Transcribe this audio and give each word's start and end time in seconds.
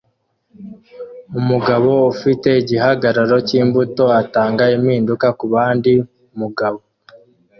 Umugabo 1.39 1.91
ufite 2.13 2.47
igihagararo 2.61 3.37
cyimbuto 3.47 4.05
atanga 4.21 4.63
impinduka 4.77 5.27
kubandi 5.39 5.91
mugabo 6.39 6.79